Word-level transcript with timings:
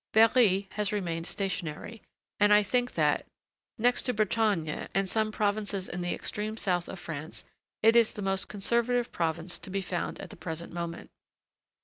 Berry 0.13 0.67
has 0.71 0.91
remained 0.91 1.27
stationary, 1.27 2.01
and 2.39 2.51
I 2.51 2.63
think 2.63 2.93
that, 2.93 3.27
next 3.77 4.01
to 4.07 4.15
Bretagne 4.15 4.87
and 4.95 5.07
some 5.07 5.31
provinces 5.31 5.87
in 5.87 6.01
the 6.01 6.11
extreme 6.11 6.57
south 6.57 6.89
of 6.89 6.97
France, 6.97 7.43
it 7.83 7.95
is 7.95 8.13
the 8.13 8.23
most 8.23 8.47
conservative 8.49 9.11
province 9.11 9.59
to 9.59 9.69
be 9.69 9.81
found 9.83 10.19
at 10.19 10.31
the 10.31 10.35
present 10.35 10.73
moment. 10.73 11.11